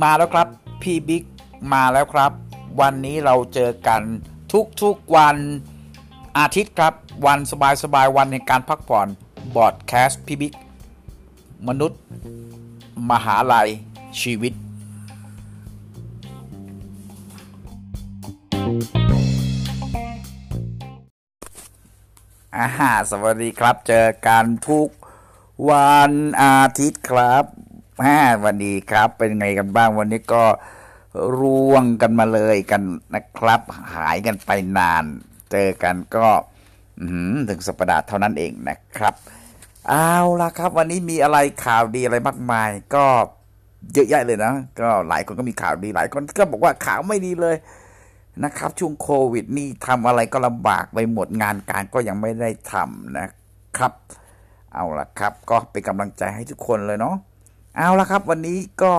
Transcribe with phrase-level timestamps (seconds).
[0.00, 0.48] มาแล้วครับ
[0.82, 1.22] พี่บิ๊ก
[1.72, 2.32] มาแล้วครับ
[2.80, 4.02] วันนี้เราเจอกัน
[4.82, 5.36] ทุกๆวัน
[6.38, 6.94] อาทิตย์ครับ
[7.26, 7.38] วัน
[7.82, 9.08] สบายๆวันในการพักผ่อน
[9.56, 10.54] บอดแคสต์พี่บิ๊ก
[11.68, 12.00] มนุษย์
[13.10, 13.68] มหาลัย
[14.20, 14.52] ชีวิต
[22.58, 24.88] อาหาสวัสดีครับ เจอกันทุก
[25.70, 26.12] วัน
[26.42, 27.44] อาทิตย์ครับ
[28.00, 30.44] ฮ่าวันดีครับ เป็นไงกันบ้างวันนี้ก็
[31.38, 32.82] ร่วงกันมาเลยกัน
[33.14, 33.60] นะครับ
[33.94, 35.04] หายกันไปนาน
[35.52, 36.26] เจอกันก็
[37.48, 39.14] ถึงสัปดาห์เท่านั้นเองนะครับ
[39.88, 43.04] เอาละครับ วันนี้มีอะไรข่าวดีอะไรมากมาย ก็
[43.92, 47.56] เยอะแยะเลยนะ ก็หลายคนก็มีข่าวดีหลายคนก็บอกว่าข่าวไม่ดีเลย
[48.44, 53.28] นะครับ ช่วงโควิดนี่ทำอะไรก็ลำบากไปหมดงานการก็ยังไม่ได้ทำนะ
[53.76, 53.92] ครับ
[54.72, 57.16] เอาละครับ ก็เป็นกำลังใจให้ทุกคนเลยเนาะ
[57.76, 58.94] เอาละครับ วันนี้ก็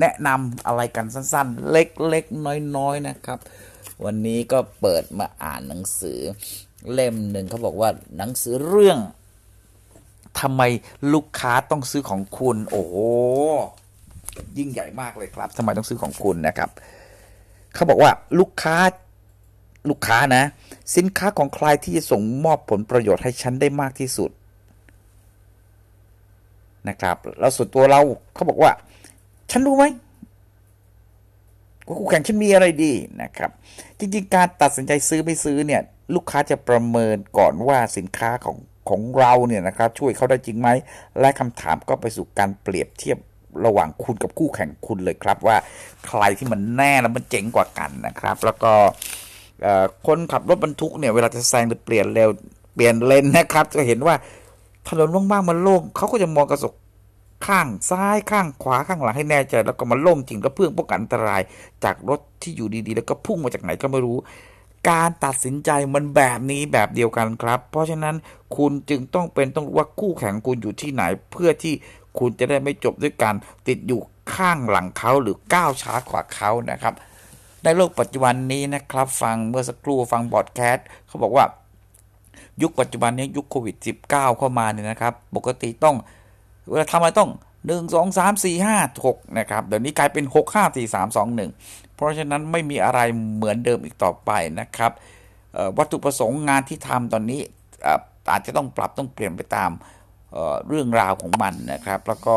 [0.00, 2.46] แนะนำอะไรกันสั้นๆ เล็กๆ
[2.76, 3.38] น้อยๆนะครับ
[4.04, 6.18] วันนี้ก็เปิดมาอ่านหนังสือ
[6.92, 8.98] เล่มหนึ่งเขาบอกว่าหนังสือเรื่อง
[10.40, 10.62] ทำไม
[11.12, 12.84] ลูกค้าต้องซื้อของคุณ โอ้
[14.58, 16.70] ยิ่งใหญ่มากเลยครับทำไมต้องซื้อของคุณนะครับ
[17.74, 18.76] เขาบอกว่าลูกค้า
[19.88, 20.44] ลูกค้านะ
[20.96, 24.30] สินค้าของใครที่จะส่งมอบผลประโยชน์ให้ฉันได้มากที่สุด
[26.88, 28.00] นะครับ แล้วส่วนตัวเรา
[28.34, 28.72] เขาบอกว่า
[29.50, 29.84] ฉันรู้ไหม
[31.86, 33.50] ว่าคู่แข่งฉันมีอะไรดีนะครับ
[33.98, 35.82] จริงๆ การตัดสินใจซื้อไม่ซื้อเนี่ย
[36.14, 38.56] ลูกค้าจะประเมินก่อนว่าสินค้าของ
[38.88, 40.68] ของเราเนี่ยนะครับ ช่วยเขาได้จริงไหม
[41.20, 43.18] และคำถามก็ไปสู่การเปรียบเทียบ
[43.66, 45.56] ระหว่างคุณกับคู่แข่งคุณเลยครับ ว่า
[46.06, 48.72] ใครที่มันแน่แล้วมันเจ๋งกว่ากันนะครับ แล้วก็
[50.06, 52.28] คนขับรถบรรทุกเนี่ยเวลาจะแซงหรือเปลี่ยนเร็ว
[52.74, 54.14] เปลี่ยนเลนนะครับ จะเห็นว่า
[54.88, 56.74] ถนนว่างๆมันโล่งเขาก็จะมองกระจก
[57.46, 61.42] ข้างซ้ายข้างขวาข้างหลังให้แน่ใจ แล้วก็มาโล่งจริงก็เพื่อป้องกันอันตราย
[61.84, 64.18] จากรถที่อยู่ดีๆ แล้วก็พุ่งมาจากไหนก็ไม่รู้
[64.90, 68.16] การตัดสินใจมันแบบนี้แบบเดียวกันครับ เพราะฉะนั้น
[68.56, 71.74] คุณจึงต้องเป็นต้องรู้ว่าคู่แข่งคุณอยู่ที่ไหน เพื่อที่
[72.18, 73.34] คุณจะได้ไม่จบด้วยการ
[73.68, 74.00] ติดอยู่
[74.34, 76.94] ข้างหลังเขาหรือก้าวช้ากว่าเขานะครับ
[77.62, 81.44] ในโลกปัจจุบันนี้นะครับ ฟังเมื่อสักครู่ฟังบอดแคสต์เขาบอกว่า
[82.62, 83.76] ยุคปัจจุบันนี้ยุคโควิด
[84.08, 85.96] -19 เข้ามาเนี่ยนะครับ ปกติต้อง
[86.70, 87.30] เวลาทำอะไรต้อง
[87.66, 91.26] 1 2 3 4 5 6 นะครับ เดี๋ยวนี้กลายเป็น 6 5 4 3 2
[91.56, 93.00] 1 เพราะฉะนั้นไม่มีอะไร
[93.34, 94.92] เหมือนเดิมอีกต่อไปนะครับ
[95.78, 97.40] วัตถุประสงค์งานที่ทำตอนนี้
[98.30, 99.70] อาจจะต้องปรับต้องเปลี่ยนไปตาม
[100.68, 102.36] เรื่องราวของมันนะครับ แล้วก็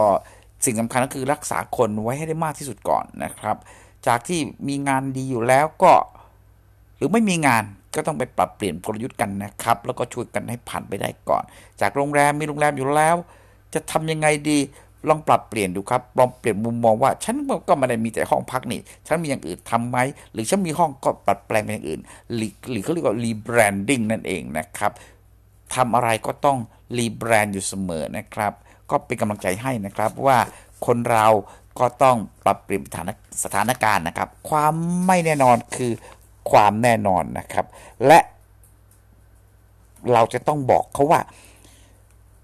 [0.66, 3.58] สิ่งสำคัญก็คือรักษาคนไว้ให้ได้มากที่สุดก่อนนะครับ
[4.08, 5.94] จากที่มีงานดีอยู่แล้วก็
[6.98, 7.64] หรือไม่มีงาน
[7.96, 11.44] ก็ต้องไปปรับเปลี่ยนกลยุทธ์กันนะครับ แล้วก็ช่วยกันให้ผ่านไปได้ก่อน
[11.82, 13.16] จากโรงแรมมีโรงแรมอยู่แล้ว
[13.74, 14.60] จะทำยังไงดี
[15.10, 17.36] ลองปรับเปลี่ยนดูครับ ลองเปลี่ยนมุมมองว่า ฉัน
[17.68, 19.98] ก็ไม่ได้มีแต่ห้องพักนี่ ฉันมีอย่างอื่นทำไหม
[20.34, 22.02] หรือฉันมีห้องก็ปรับแปลงเป็นอย่างอื่น
[22.36, 24.92] หรือเขาเรียกว่า rebranding นั่นเองนะครับ
[25.76, 26.58] ทำอะไรก็ต้อง
[26.98, 28.54] rebrand อยู่เสมอนะครับ
[28.90, 30.38] ก็เป็นกำลังใจให้นะครับว่า
[30.86, 31.28] คนเรา
[31.80, 32.82] ก็ต้องปรับเปลี่ยน
[33.44, 34.74] สถานการณ์นะครับ ความ
[35.06, 35.92] ไม่แน่นอนคือ
[36.50, 37.66] ความแน่นอนนะครับ
[38.08, 38.20] และ
[40.14, 41.22] เราจะต้องบอกเขาว่า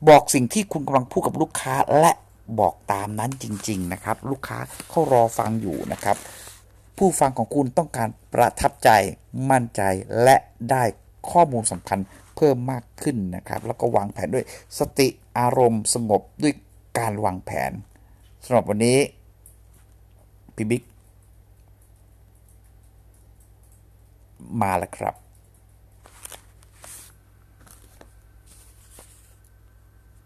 [0.09, 2.11] บอกสิ่งที่คุณกำลังพูดกับลูกค้าและ
[2.59, 4.57] บอกตามนั้นจริง ๆ นะครับ ลูกค้า
[4.89, 6.17] เขารอฟังอยู่นะครับ
[6.97, 8.89] ผู้ฟังของคุณต้องการประทับใจ
[9.49, 9.81] มั่นใจ
[10.23, 10.35] และ
[10.71, 10.83] ได้
[11.31, 11.99] ข้อมูลสำคัญ
[12.35, 14.45] เพิ่มมากขึ้นนะครับ แล้วก็วางแผนด้วย
[14.79, 16.53] สติอารมณ์สงบด้วย
[16.99, 17.71] การวางแผน
[18.45, 18.97] สำหรับวันนี้
[20.55, 20.83] พี่บิ๊ก
[24.61, 25.22] มาแล้วครับ